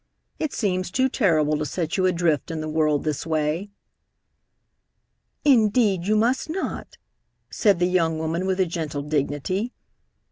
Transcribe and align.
"It 0.39 0.51
seems 0.51 0.89
too 0.89 1.09
terrible 1.09 1.59
to 1.59 1.63
set 1.63 1.95
you 1.95 2.07
adrift 2.07 2.49
in 2.49 2.59
the 2.59 2.67
world 2.67 3.03
this 3.03 3.23
way." 3.23 3.69
"Indeed, 5.45 6.07
you 6.07 6.15
must 6.15 6.49
not," 6.49 6.97
said 7.51 7.77
the 7.77 7.85
young 7.85 8.17
woman, 8.17 8.47
with 8.47 8.59
a 8.59 8.65
gentle 8.65 9.03
dignity. 9.03 9.73